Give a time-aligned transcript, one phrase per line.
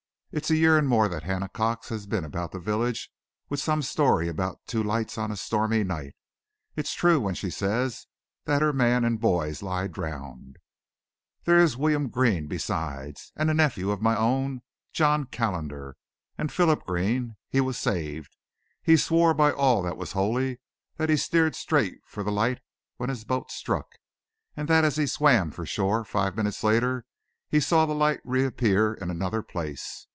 [0.33, 3.11] It's a year and more that Hannah Cox has been about the village
[3.49, 6.15] with some story about two lights on a stormy night.
[6.73, 8.07] It's true what she says
[8.45, 10.55] that her man and boys lie drowned.
[11.43, 14.61] There's William Green, besides, and a nephew of my own
[14.93, 15.95] John Kallender.
[16.37, 18.37] And Philip Green he was saved.
[18.81, 20.61] He swore by all that was holy
[20.95, 22.61] that he steered straight for the light
[22.95, 23.95] when his boat struck,
[24.55, 27.03] and that as he swam for shore, five minutes later,
[27.49, 30.07] he saw the light reappear in another place.